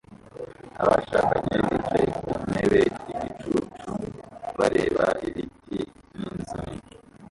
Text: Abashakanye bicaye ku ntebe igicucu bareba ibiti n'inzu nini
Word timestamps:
Abashakanye 0.81 1.55
bicaye 1.65 2.05
ku 2.17 2.27
ntebe 2.49 2.79
igicucu 3.11 3.91
bareba 4.57 5.05
ibiti 5.27 5.79
n'inzu 6.17 6.57
nini 6.65 6.89